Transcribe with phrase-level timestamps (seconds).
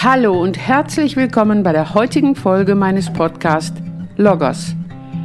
[0.00, 3.82] Hallo und herzlich willkommen bei der heutigen Folge meines Podcasts
[4.16, 4.76] Logos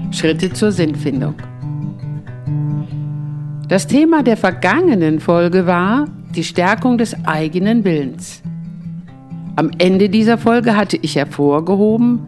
[0.09, 1.35] Schritte zur Sinnfindung.
[3.67, 8.41] Das Thema der vergangenen Folge war die Stärkung des eigenen Willens.
[9.57, 12.25] Am Ende dieser Folge hatte ich hervorgehoben,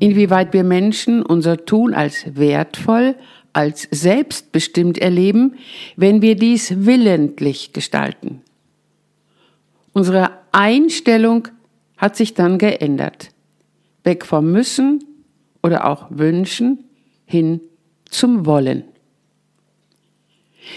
[0.00, 3.14] inwieweit wir Menschen unser Tun als wertvoll,
[3.52, 5.54] als selbstbestimmt erleben,
[5.94, 8.42] wenn wir dies willentlich gestalten.
[9.92, 11.46] Unsere Einstellung
[11.98, 13.30] hat sich dann geändert.
[14.04, 15.04] Weg vom Müssen
[15.62, 16.84] oder auch Wünschen
[17.26, 17.60] hin
[18.06, 18.84] zum Wollen.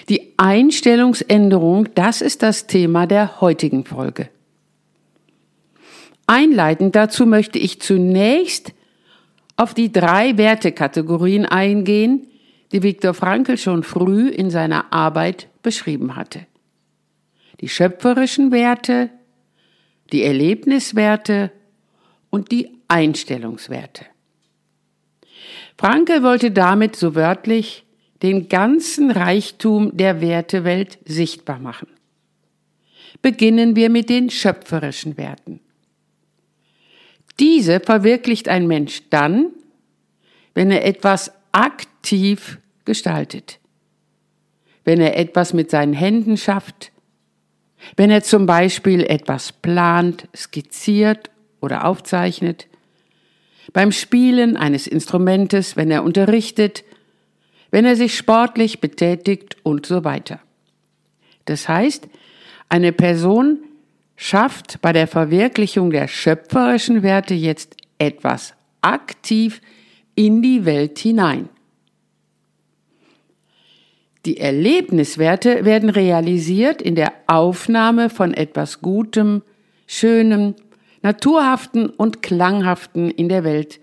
[0.10, 4.30] Die Einstellungsänderung, das ist das Thema der heutigen Folge.
[6.28, 8.74] Einleitend dazu möchte ich zunächst
[9.58, 12.28] auf die drei Wertekategorien eingehen,
[12.72, 16.48] die Viktor Frankl schon früh in seiner Arbeit beschrieben hatte.
[17.60, 19.10] Die schöpferischen Werte,
[20.12, 21.52] die Erlebniswerte
[22.30, 24.06] und die Einstellungswerte.
[25.78, 27.86] Franke wollte damit so wörtlich
[28.22, 31.88] den ganzen Reichtum der Wertewelt sichtbar machen.
[33.22, 35.60] Beginnen wir mit den schöpferischen Werten.
[37.40, 39.52] Diese verwirklicht ein Mensch dann,
[40.54, 43.60] wenn er etwas aktiv gestaltet,
[44.84, 46.92] wenn er etwas mit seinen Händen schafft,
[47.96, 51.30] wenn er zum Beispiel etwas plant, skizziert
[51.60, 52.68] oder aufzeichnet,
[53.74, 56.84] beim Spielen eines Instrumentes, wenn er unterrichtet,
[57.70, 60.40] wenn er sich sportlich betätigt und so weiter.
[61.46, 62.08] Das heißt,
[62.70, 63.60] eine Person
[64.16, 69.62] schafft bei der Verwirklichung der schöpferischen Werte jetzt etwas aktiv
[70.16, 71.50] in die Welt hinein.
[74.26, 79.42] Die Erlebniswerte werden realisiert in der Aufnahme von etwas Gutem,
[79.88, 80.56] Schönem,
[81.02, 83.80] Naturhaften und Klanghaften in der Welt,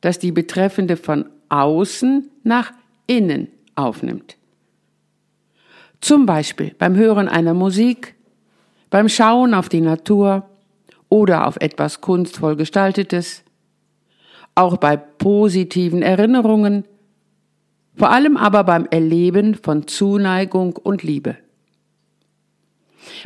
[0.00, 2.72] das die Betreffende von außen nach
[3.06, 4.36] innen aufnimmt.
[6.00, 8.14] Zum Beispiel beim Hören einer Musik,
[8.90, 10.48] beim Schauen auf die Natur
[11.08, 13.44] oder auf etwas kunstvoll gestaltetes,
[14.54, 16.84] auch bei positiven Erinnerungen,
[17.96, 21.36] vor allem aber beim Erleben von Zuneigung und Liebe.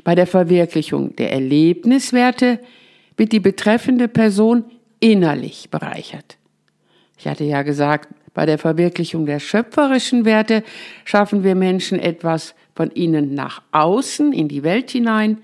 [0.04, 2.60] Bei der Verwirklichung der Erlebniswerte
[3.16, 4.64] wird die betreffende Person
[5.00, 6.36] innerlich bereichert.
[7.16, 10.62] Ich hatte ja gesagt, bei der Verwirklichung der schöpferischen Werte
[11.04, 15.38] schaffen wir Menschen etwas von innen nach außen in die Welt hinein.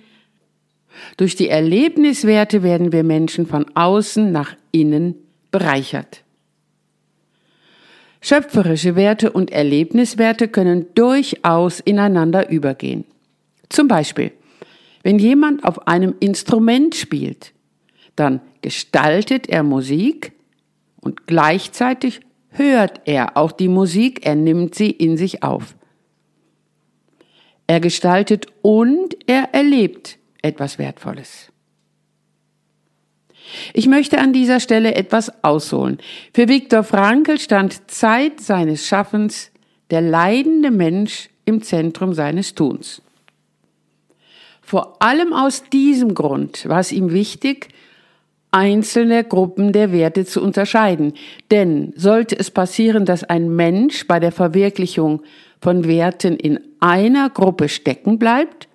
[1.16, 5.16] Durch die Erlebniswerte werden wir Menschen von außen nach innen
[5.50, 6.23] bereichert.
[8.26, 13.04] Schöpferische Werte und Erlebniswerte können durchaus ineinander übergehen.
[13.68, 14.32] Zum Beispiel,
[15.02, 17.52] wenn jemand auf einem Instrument spielt,
[18.16, 20.32] dann gestaltet er Musik
[21.02, 25.76] und gleichzeitig hört er auch die Musik, er nimmt sie in sich auf.
[27.66, 31.52] Er gestaltet und er erlebt etwas Wertvolles.
[33.72, 35.98] Ich möchte an dieser Stelle etwas ausholen.
[36.32, 39.50] Für Viktor Frankl stand Zeit seines Schaffens
[39.90, 43.02] der leidende Mensch im Zentrum seines Tuns.
[44.62, 47.68] Vor allem aus diesem Grund war es ihm wichtig,
[48.50, 51.14] einzelne Gruppen der Werte zu unterscheiden.
[51.50, 55.22] Denn sollte es passieren, dass ein Mensch bei der Verwirklichung
[55.60, 58.68] von Werten in einer Gruppe stecken bleibt,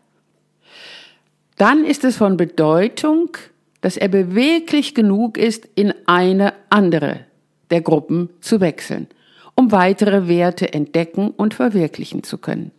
[1.58, 3.38] dann ist es von Bedeutung,
[3.82, 7.26] dass er beweglich genug ist, in eine andere
[7.70, 9.08] der Gruppen zu wechseln,
[9.56, 12.72] um weitere Werte entdecken und verwirklichen zu können.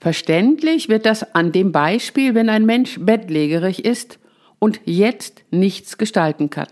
[0.00, 4.18] Verständlich wird das an dem Beispiel, wenn ein Mensch bettlägerig ist
[4.58, 6.68] und jetzt nichts gestalten kann.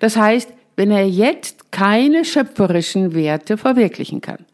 [0.00, 4.44] Das heißt, wenn er jetzt keine schöpferischen Werte verwirklichen kann.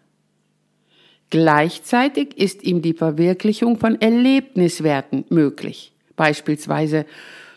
[1.31, 7.07] Gleichzeitig ist ihm die Verwirklichung von Erlebniswerten möglich, beispielsweise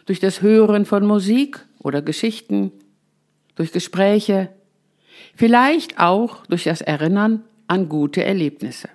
[0.06, 2.72] durch das Hören von Musik oder Geschichten,
[3.56, 4.50] durch Gespräche,
[5.36, 8.90] vielleicht auch durch das Erinnern an gute Erlebnisse.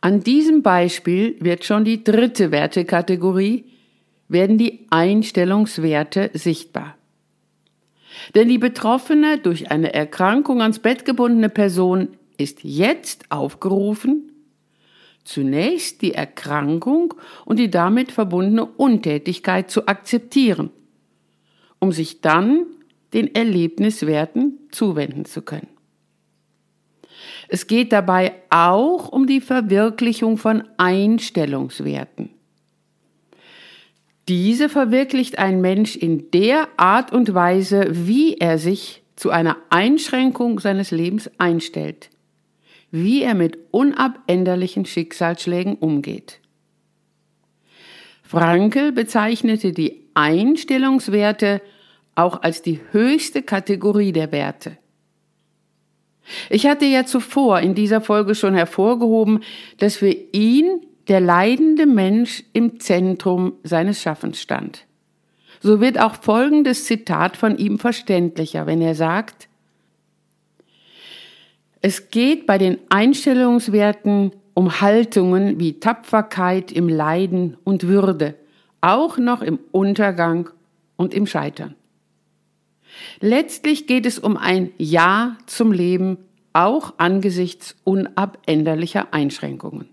[0.00, 3.66] An diesem Beispiel wird schon die dritte Wertekategorie,
[4.28, 6.96] werden die Einstellungswerte sichtbar.
[8.34, 14.29] Denn die betroffene, durch eine Erkrankung ans Bett gebundene Person ist jetzt aufgerufen,
[15.30, 20.70] zunächst die Erkrankung und die damit verbundene Untätigkeit zu akzeptieren,
[21.78, 22.66] um sich dann
[23.12, 25.68] den Erlebniswerten zuwenden zu können.
[27.48, 32.30] Es geht dabei auch um die Verwirklichung von Einstellungswerten.
[34.28, 40.60] Diese verwirklicht ein Mensch in der Art und Weise, wie er sich zu einer Einschränkung
[40.60, 42.10] seines Lebens einstellt,
[42.90, 46.40] wie er mit unabänderlichen Schicksalsschlägen umgeht.
[48.22, 51.60] Frankel bezeichnete die Einstellungswerte
[52.14, 54.78] auch als die höchste Kategorie der Werte.
[56.48, 59.40] Ich hatte ja zuvor in dieser Folge schon hervorgehoben,
[59.78, 64.86] dass für ihn der leidende Mensch im Zentrum seines Schaffens stand.
[65.60, 69.49] So wird auch folgendes Zitat von ihm verständlicher, wenn er sagt,
[71.82, 78.34] es geht bei den Einstellungswerten um Haltungen wie Tapferkeit im Leiden und Würde,
[78.80, 80.50] auch noch im Untergang
[80.96, 81.74] und im Scheitern.
[83.20, 86.18] Letztlich geht es um ein Ja zum Leben,
[86.52, 89.88] auch angesichts unabänderlicher Einschränkungen.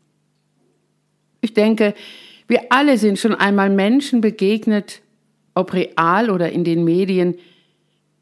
[1.42, 1.94] Ich denke,
[2.48, 5.01] wir alle sind schon einmal Menschen begegnet,
[5.54, 7.36] ob real oder in den Medien,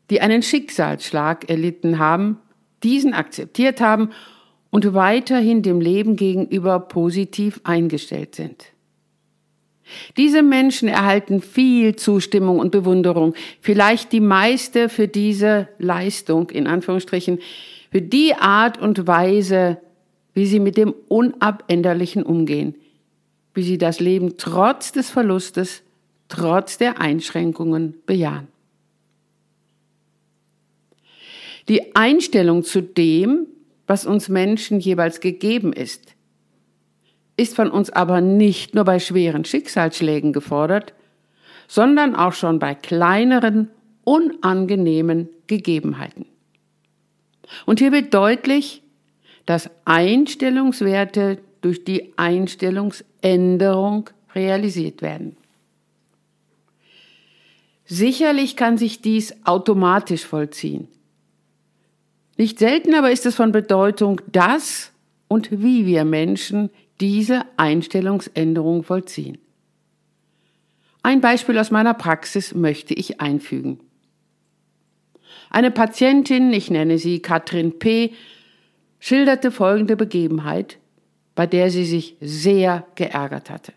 [0.09, 2.39] die einen Schicksalsschlag erlitten haben,
[2.83, 4.11] diesen akzeptiert haben
[4.69, 8.65] und weiterhin dem Leben gegenüber positiv eingestellt sind.
[10.17, 17.39] Diese Menschen erhalten viel Zustimmung und Bewunderung, vielleicht die meiste für diese Leistung, in Anführungsstrichen,
[17.91, 19.77] für die Art und Weise,
[20.33, 22.75] wie sie mit dem Unabänderlichen umgehen,
[23.53, 25.83] wie sie das Leben trotz des Verlustes,
[26.27, 28.47] trotz der Einschränkungen bejahen.
[31.67, 33.47] Die Einstellung zu dem,
[33.87, 36.15] was uns Menschen jeweils gegeben ist,
[37.37, 40.93] ist von uns aber nicht nur bei schweren Schicksalsschlägen gefordert,
[41.67, 43.69] sondern auch schon bei kleineren,
[44.03, 46.25] unangenehmen Gegebenheiten.
[47.65, 48.83] Und hier wird deutlich,
[49.45, 55.37] dass Einstellungswerte durch die Einstellungsänderung realisiert werden.
[57.85, 60.87] Sicherlich kann sich dies automatisch vollziehen.
[62.37, 64.91] Nicht selten aber ist es von Bedeutung, dass
[65.27, 69.37] und wie wir Menschen diese Einstellungsänderung vollziehen.
[71.03, 73.79] Ein Beispiel aus meiner Praxis möchte ich einfügen.
[75.49, 78.13] Eine Patientin, ich nenne sie Katrin P.,
[78.99, 80.79] schilderte folgende Begebenheit,
[81.35, 83.73] bei der sie sich sehr geärgert hatte.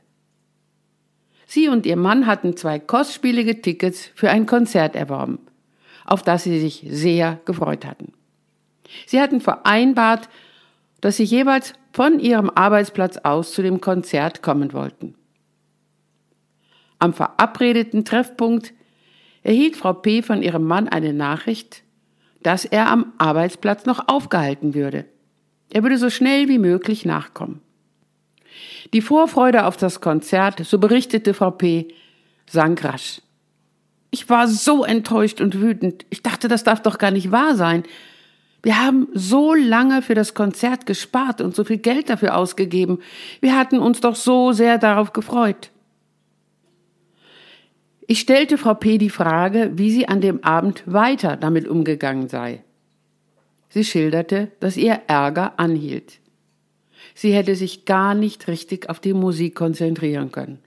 [1.47, 5.39] Sie und ihr Mann hatten zwei kostspielige Tickets für ein Konzert erworben,
[6.05, 8.13] auf das sie sich sehr gefreut hatten.
[9.07, 10.29] Sie hatten vereinbart,
[11.01, 15.15] dass sie jeweils von ihrem Arbeitsplatz aus zu dem Konzert kommen wollten.
[16.99, 18.73] Am verabredeten Treffpunkt
[19.43, 20.23] erhielt Frau P.
[20.23, 21.83] von ihrem Mann eine Nachricht,
[22.43, 25.05] dass er am Arbeitsplatz noch aufgehalten würde.
[25.71, 27.61] Er würde so schnell wie möglich nachkommen.
[28.93, 31.89] Die Vorfreude auf das Konzert, so berichtete Frau P.,
[32.47, 33.21] sank rasch.
[34.11, 36.07] Ich war so enttäuscht und wütend.
[36.09, 37.83] Ich dachte, das darf doch gar nicht wahr sein.
[38.63, 42.99] Wir haben so lange für das Konzert gespart und so viel Geld dafür ausgegeben.
[43.41, 45.71] Wir hatten uns doch so sehr darauf gefreut.
[48.07, 48.99] Ich stellte Frau P.
[48.99, 52.65] die Frage, wie sie an dem Abend weiter damit umgegangen sei.
[53.69, 56.19] Sie schilderte, dass ihr Ärger anhielt.
[57.15, 60.59] Sie hätte sich gar nicht richtig auf die Musik konzentrieren können.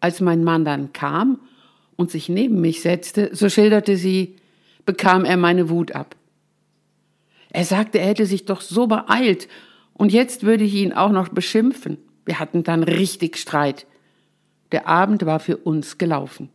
[0.00, 1.40] Als mein Mann dann kam
[1.96, 4.36] und sich neben mich setzte, so schilderte sie,
[4.88, 6.16] bekam er meine Wut ab.
[7.50, 9.46] Er sagte, er hätte sich doch so beeilt
[9.92, 11.98] und jetzt würde ich ihn auch noch beschimpfen.
[12.24, 13.86] Wir hatten dann richtig Streit.
[14.72, 16.48] Der Abend war für uns gelaufen.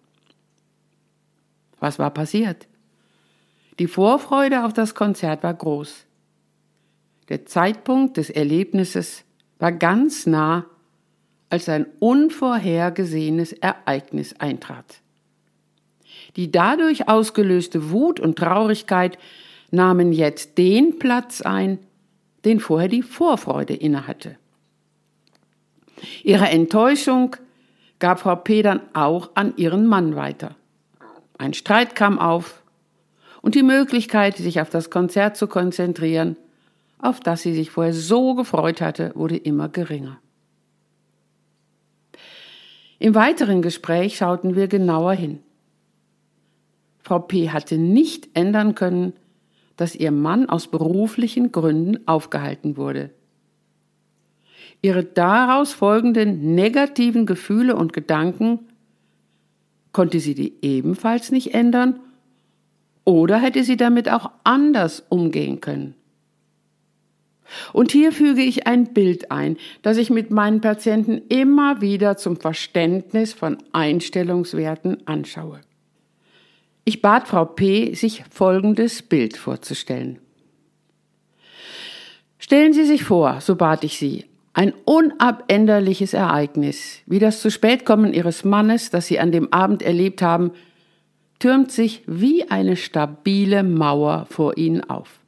[1.80, 2.68] Was war passiert?
[3.78, 6.08] Die Vorfreude auf das Konzert war groß.
[7.30, 9.26] Der Zeitpunkt des Erlebnisses
[9.60, 10.66] war ganz nah,
[11.52, 15.03] als ein unvorhergesehenes Ereignis eintrat.
[16.36, 19.18] Die dadurch ausgelöste Wut und Traurigkeit
[19.72, 21.80] nahmen jetzt den Platz ein,
[22.46, 24.38] den vorher die Vorfreude innehatte.
[26.24, 27.36] Ihre Enttäuschung
[28.00, 28.62] gab Frau P.
[28.62, 30.56] dann auch an ihren Mann weiter.
[31.38, 32.64] Ein Streit kam auf
[33.42, 36.38] und die Möglichkeit, sich auf das Konzert zu konzentrieren,
[37.00, 40.20] auf das sie sich vorher so gefreut hatte, wurde immer geringer.
[43.00, 45.40] Im weiteren Gespräch schauten wir genauer hin.
[47.04, 47.50] Frau P.
[47.50, 49.14] hatte nicht ändern können,
[49.76, 53.12] dass ihr Mann aus beruflichen Gründen aufgehalten wurde.
[54.82, 58.60] Ihre daraus folgenden negativen Gefühle und Gedanken
[59.92, 62.00] konnte sie die ebenfalls nicht ändern
[63.06, 65.96] oder hätte sie damit auch anders umgehen können.
[67.72, 72.38] Und hier füge ich ein Bild ein, das ich mit meinen Patienten immer wieder zum
[72.38, 75.60] Verständnis von Einstellungswerten anschaue.
[76.86, 80.20] Ich bat Frau P., sich folgendes Bild vorzustellen.
[82.40, 88.14] Stellen Sie sich vor, so bat ich Sie, ein unabänderliches Ereignis, wie das zu Spätkommen
[88.14, 90.52] Ihres Mannes, das Sie an dem Abend erlebt haben,
[91.40, 95.20] türmt sich wie eine stabile Mauer vor Ihnen auf.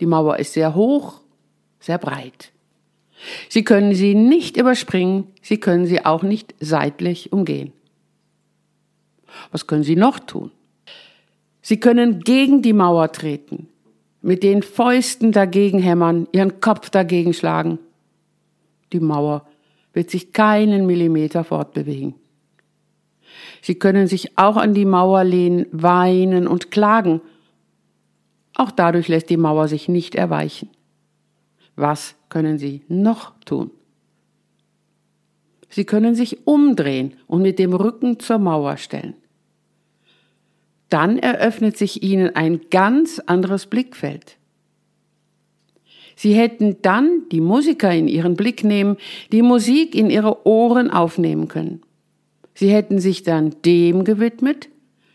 [0.00, 1.20] Die Mauer ist sehr hoch,
[1.78, 2.52] sehr breit.
[3.48, 7.72] Sie können sie nicht überspringen, Sie können sie auch nicht seitlich umgehen.
[9.52, 10.50] Was können Sie noch tun?
[11.62, 13.68] Sie können gegen die Mauer treten,
[14.22, 17.78] mit den Fäusten dagegen hämmern, Ihren Kopf dagegen schlagen.
[18.92, 19.46] Die Mauer
[19.92, 22.14] wird sich keinen Millimeter fortbewegen.
[23.62, 27.20] Sie können sich auch an die Mauer lehnen, weinen und klagen
[28.60, 30.68] auch dadurch lässt die Mauer sich nicht erweichen.
[31.76, 33.70] Was können Sie noch tun?
[35.70, 39.14] Sie können sich umdrehen und mit dem Rücken zur Mauer stellen.
[40.90, 44.36] Dann eröffnet sich Ihnen ein ganz anderes Blickfeld.
[46.16, 48.98] Sie hätten dann die Musiker in Ihren Blick nehmen,
[49.32, 51.80] die Musik in Ihre Ohren aufnehmen können.
[52.52, 54.68] Sie hätten sich dann dem gewidmet,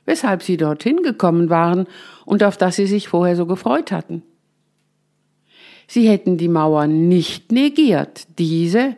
[0.05, 1.86] weshalb sie dorthin gekommen waren
[2.25, 4.24] und auf das sie sich vorher so gefreut hatten.
[5.88, 8.96] Sie hätten die Mauer nicht negiert, diese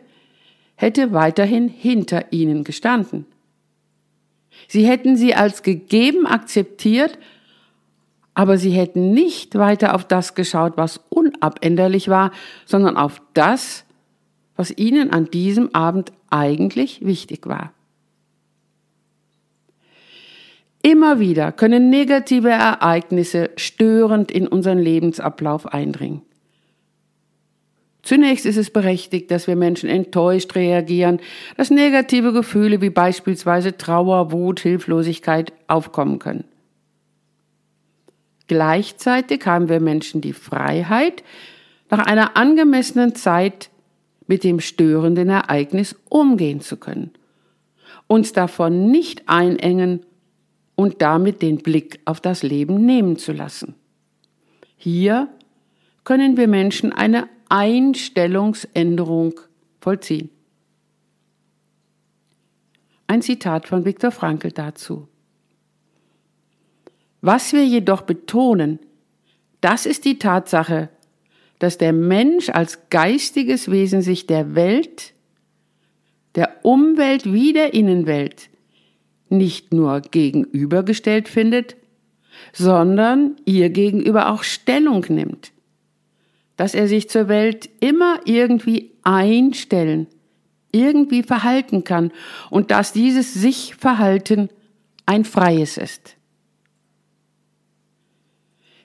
[0.76, 3.26] hätte weiterhin hinter ihnen gestanden.
[4.66, 7.18] Sie hätten sie als gegeben akzeptiert,
[8.34, 12.30] aber sie hätten nicht weiter auf das geschaut, was unabänderlich war,
[12.66, 13.84] sondern auf das,
[14.56, 17.72] was ihnen an diesem Abend eigentlich wichtig war.
[20.82, 26.22] Immer wieder können negative Ereignisse störend in unseren Lebensablauf eindringen.
[28.08, 31.20] Zunächst ist es berechtigt, dass wir Menschen enttäuscht reagieren,
[31.58, 36.44] dass negative Gefühle wie beispielsweise Trauer, Wut, Hilflosigkeit aufkommen können.
[38.46, 41.22] Gleichzeitig haben wir Menschen die Freiheit,
[41.90, 43.68] nach einer angemessenen Zeit
[44.26, 47.10] mit dem störenden Ereignis umgehen zu können,
[48.06, 50.06] uns davon nicht einengen
[50.76, 53.74] und damit den Blick auf das Leben nehmen zu lassen.
[54.78, 55.28] Hier
[56.04, 59.40] können wir Menschen eine Einstellungsänderung
[59.80, 60.30] vollziehen.
[63.06, 65.08] Ein Zitat von Viktor Frankl dazu.
[67.20, 68.78] Was wir jedoch betonen,
[69.60, 70.90] das ist die Tatsache,
[71.58, 75.14] dass der Mensch als geistiges Wesen sich der Welt,
[76.34, 78.50] der Umwelt wie der Innenwelt
[79.28, 81.76] nicht nur gegenübergestellt findet,
[82.52, 85.52] sondern ihr gegenüber auch Stellung nimmt.
[86.58, 90.06] Dass er sich zur Welt immer irgendwie einstellen,
[90.70, 92.12] irgendwie verhalten kann
[92.50, 94.50] und dass dieses sich Verhalten
[95.06, 96.16] ein freies ist.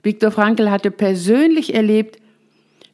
[0.04, 2.20] Viktor Frankl hatte persönlich erlebt,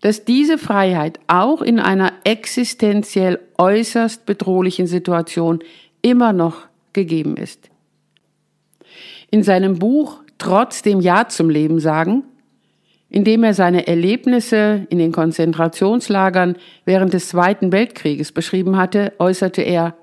[0.02, 5.60] dass diese Freiheit auch in einer existenziell äußerst bedrohlichen Situation
[6.02, 7.70] immer noch gegeben ist.
[9.30, 12.24] In seinem Buch Trotzdem Ja zum Leben sagen,
[13.10, 19.62] in dem er seine Erlebnisse in den Konzentrationslagern während des Zweiten Weltkrieges beschrieben hatte, äußerte
[19.62, 19.96] er,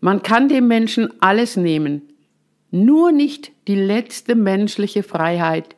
[0.00, 2.02] man kann dem Menschen alles nehmen,
[2.70, 5.76] nur nicht die letzte menschliche Freiheit,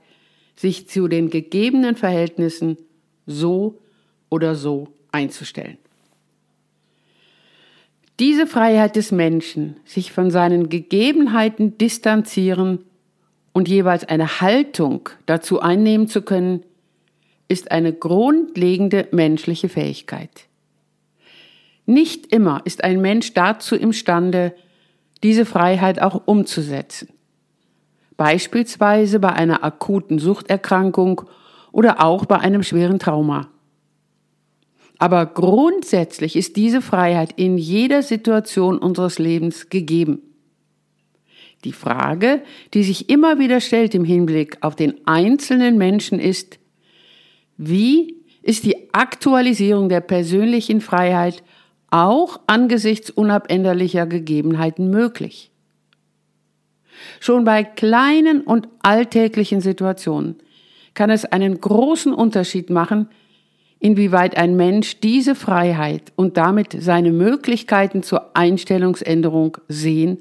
[0.55, 2.77] sich zu den gegebenen Verhältnissen
[3.27, 3.81] so
[4.31, 5.79] oder so einzustellen.
[8.21, 12.85] Diese Freiheit des Menschen, sich von seinen Gegebenheiten distanzieren
[13.53, 16.65] und jeweils eine Haltung dazu einnehmen zu können,
[17.49, 20.47] ist eine grundlegende menschliche Fähigkeit.
[21.85, 24.55] Nicht immer ist ein Mensch dazu imstande,
[25.23, 27.09] diese Freiheit auch umzusetzen.
[28.17, 31.23] Beispielsweise bei einer akuten Suchterkrankung
[31.73, 33.49] oder auch bei einem schweren Trauma.
[34.99, 40.23] Aber grundsätzlich ist diese Freiheit in jeder Situation unseres Lebens gegeben.
[41.65, 42.43] Die Frage,
[42.75, 46.59] die sich immer wieder stellt im Hinblick auf den einzelnen Menschen ist,
[47.57, 51.45] wie ist die Aktualisierung der persönlichen Freiheit
[51.91, 55.51] auch angesichts unabänderlicher Gegebenheiten möglich?
[57.21, 60.37] Schon bei kleinen und alltäglichen Situationen
[60.95, 63.09] kann es einen großen Unterschied machen,
[63.79, 70.19] inwieweit ein Mensch diese Freiheit und damit seine Möglichkeiten zur Einstellungsänderung sehen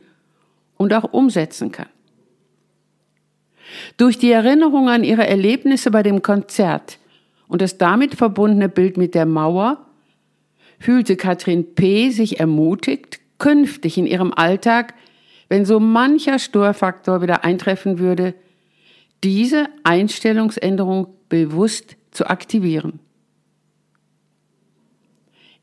[0.82, 1.90] und auch umsetzen kann.
[3.98, 6.98] Durch die Erinnerung an ihre Erlebnisse bei dem Konzert
[7.48, 9.86] und das damit verbundene Bild mit der Mauer
[10.80, 12.10] fühlte Katrin P.
[12.10, 14.96] sich ermutigt, künftig in ihrem Alltag,
[15.50, 18.34] wenn so mancher Störfaktor wieder eintreffen würde,
[19.24, 23.00] diese Einstellungsänderung bewusst zu aktivieren.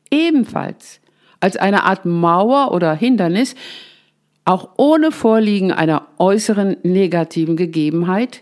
[0.09, 1.01] Ebenfalls
[1.41, 3.55] als eine Art Mauer oder Hindernis,
[4.49, 8.41] auch ohne Vorliegen einer äußeren negativen Gegebenheit,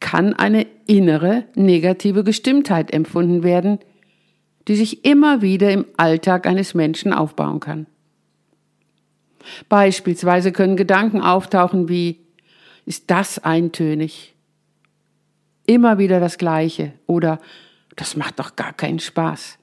[0.00, 3.78] kann eine innere negative Gestimmtheit empfunden werden,
[4.66, 7.86] die sich immer wieder im Alltag eines Menschen aufbauen kann.
[9.68, 12.18] Beispielsweise können Gedanken auftauchen wie,
[12.84, 14.34] ist das eintönig?
[15.66, 17.38] Immer wieder das Gleiche oder
[17.94, 19.56] das macht doch gar keinen Spaß.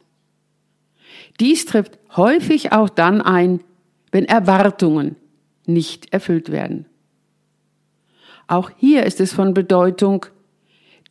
[1.42, 3.60] Dies trifft häufig auch dann ein,
[4.10, 5.18] wenn Erwartungen
[5.66, 6.86] nicht erfüllt werden.
[8.48, 10.26] Auch hier ist es von Bedeutung,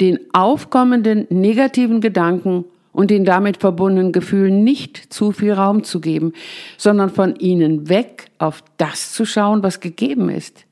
[0.01, 6.33] den aufkommenden negativen Gedanken und den damit verbundenen Gefühlen nicht zu viel Raum zu geben,
[6.77, 10.67] sondern von ihnen weg auf das zu schauen, was gegeben ist.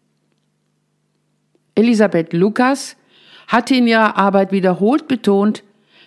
[1.74, 2.96] Elisabeth Lukas
[3.48, 5.64] hatte in ihrer Arbeit wiederholt betont,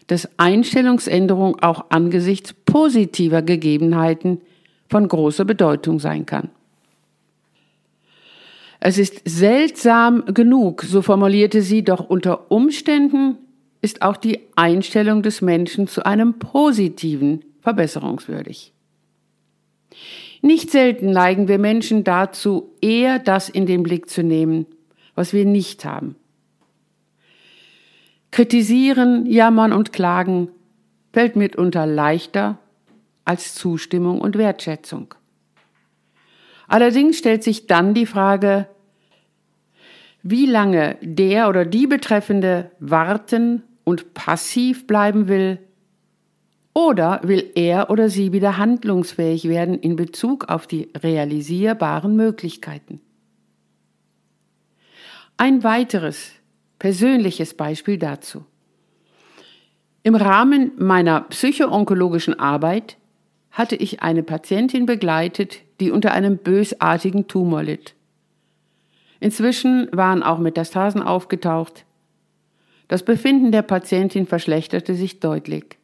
[0.07, 4.41] dass Einstellungsänderung auch angesichts positiver Gegebenheiten
[4.89, 6.49] von großer Bedeutung sein kann.
[8.85, 13.37] Es ist seltsam genug, so formulierte sie, doch unter Umständen
[13.79, 18.73] ist auch die Einstellung des Menschen zu einem positiven verbesserungswürdig.
[20.41, 24.65] Nicht selten neigen wir Menschen dazu, eher das in den Blick zu nehmen,
[25.15, 26.17] was wir nicht haben.
[28.31, 30.49] Kritisieren, jammern und klagen
[31.13, 32.57] fällt mitunter leichter
[33.23, 35.15] als Zustimmung und Wertschätzung.
[36.67, 38.67] Allerdings stellt sich dann die Frage,
[40.23, 45.59] wie lange der oder die Betreffende warten und passiv bleiben will,
[46.73, 52.99] oder will er oder sie wieder handlungsfähig werden in Bezug auf die realisierbaren Möglichkeiten?
[55.37, 56.31] Ein weiteres
[56.79, 58.45] persönliches Beispiel dazu.
[60.01, 62.97] Im Rahmen meiner psychoonkologischen Arbeit
[63.51, 67.93] hatte ich eine Patientin begleitet, die unter einem bösartigen Tumor litt.
[69.23, 71.85] Inzwischen waren auch Metastasen aufgetaucht.
[72.89, 75.77] Das Befinden der Patientin verschlechterte sich deutlich.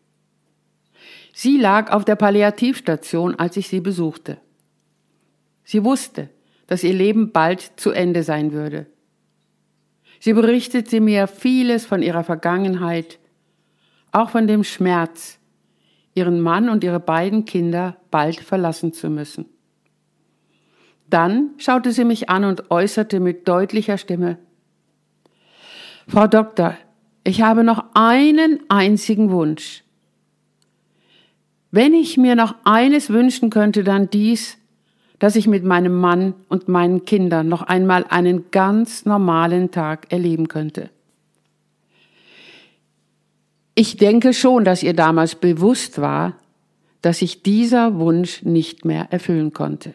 [1.32, 4.40] Sie lag auf der Palliativstation, als ich sie besuchte.
[5.64, 6.30] Sie wusste,
[6.68, 8.88] dass ihr Leben bald zu Ende sein würde.
[10.20, 13.20] Sie berichtete mir vieles von ihrer Vergangenheit,
[14.12, 15.40] auch von dem Schmerz,
[16.14, 19.46] ihren Mann und ihre beiden Kinder bald verlassen zu müssen.
[21.10, 24.38] Dann schaute sie mich an und äußerte mit deutlicher Stimme
[26.10, 26.76] Frau Doktor,
[27.24, 29.84] ich habe noch einen einzigen Wunsch.
[31.70, 34.58] Wenn ich mir noch eines wünschen könnte, dann dies,
[35.20, 40.48] dass ich mit meinem Mann und meinen Kindern noch einmal einen ganz normalen Tag erleben
[40.48, 40.90] könnte.
[43.76, 46.38] Ich denke schon, dass ihr damals bewusst war,
[47.04, 49.94] dass sich dieser Wunsch nicht mehr erfüllen konnte.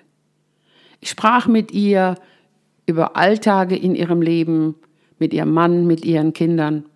[1.04, 2.14] Ich sprach mit ihr
[2.86, 4.76] über Alltage in ihrem Leben,
[5.18, 6.86] mit ihrem Mann, mit ihren Kindern.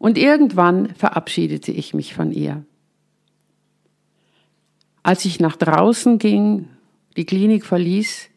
[0.00, 2.64] Und irgendwann verabschiedete ich mich von ihr.
[5.04, 6.70] Als ich nach draußen ging,
[7.16, 8.30] die Klinik verließ,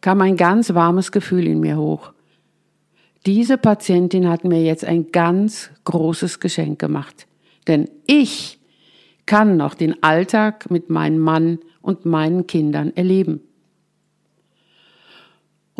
[0.00, 2.14] kam ein ganz warmes Gefühl in mir hoch.
[3.26, 7.26] Diese Patientin hat mir jetzt ein ganz großes Geschenk gemacht.
[7.68, 8.60] Denn ich
[9.26, 13.42] kann noch den Alltag mit meinem Mann und meinen Kindern erleben.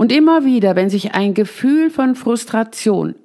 [0.00, 3.16] Und immer wieder, wenn sich ein Gefühl von Frustration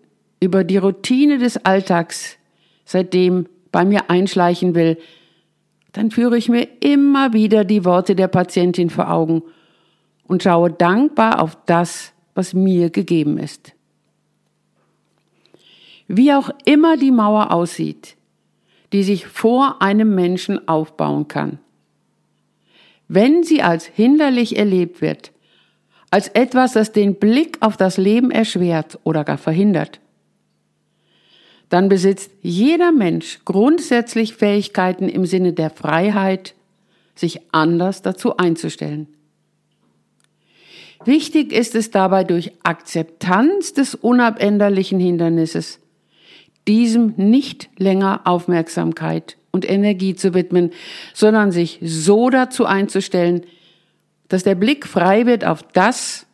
[0.42, 2.36] über die Routine des Alltags
[2.84, 4.98] seitdem bei mir einschleichen will,
[5.94, 9.42] dann führe ich mir immer wieder die Worte der Patientin vor Augen
[10.28, 13.72] und schaue dankbar auf das, was mir gegeben ist.
[16.10, 18.18] Wie auch immer die Mauer aussieht,
[18.92, 21.58] die sich vor einem Menschen aufbauen kann.
[23.08, 25.32] Wenn sie als hinderlich erlebt wird,
[26.12, 30.00] als etwas, das den Blick auf das Leben erschwert oder gar verhindert,
[31.70, 36.54] dann besitzt jeder Mensch grundsätzlich Fähigkeiten im Sinne der Freiheit,
[37.16, 39.08] sich anders dazu einzustellen.
[41.06, 45.80] Wichtig ist es dabei durch Akzeptanz des unabänderlichen Hindernisses
[46.68, 50.72] diesem nicht länger Aufmerksamkeit und Energie zu widmen,
[51.14, 53.46] sondern sich so dazu einzustellen,
[54.28, 56.26] dass der Blick frei wird auf das,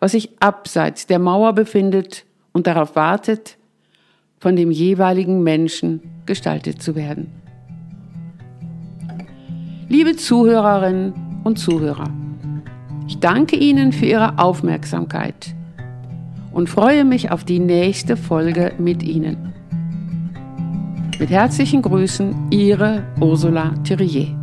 [0.00, 3.56] was sich abseits der Mauer befindet und darauf wartet,
[4.38, 7.32] von dem jeweiligen Menschen gestaltet zu werden.
[9.88, 12.10] Liebe Zuhörerinnen und Zuhörer,
[13.06, 15.54] ich danke Ihnen für Ihre Aufmerksamkeit
[16.52, 19.54] und freue mich auf die nächste Folge mit Ihnen.
[21.18, 24.37] Mit herzlichen Grüßen, Ihre Ursula Thierrier.